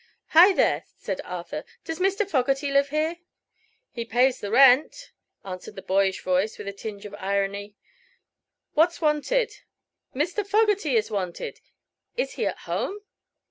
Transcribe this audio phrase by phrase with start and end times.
[0.29, 1.63] "Hi, there!" said Arthur.
[1.85, 2.27] "Does Mr.
[2.27, 3.19] Fogerty live here?"
[3.91, 5.11] "He pays the rent,"
[5.45, 7.75] answered a boyish voice, with a tinge of irony.
[8.73, 9.51] "What's wanted?"
[10.15, 10.43] "Mr.
[10.43, 11.59] Fogerty is wanted.
[12.17, 13.01] Is he at home?"